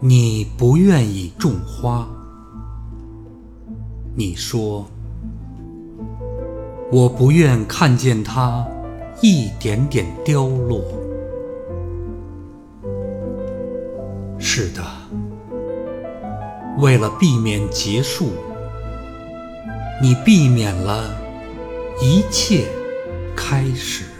[0.00, 2.06] 你不愿意种花。
[4.14, 4.86] 你说
[6.92, 8.66] 我不愿看见它
[9.22, 10.84] 一点点凋落。
[14.38, 14.82] 是的
[16.78, 18.30] 为了避免结束
[20.02, 21.10] 你避免了
[22.02, 22.66] 一切
[23.34, 24.15] 开始。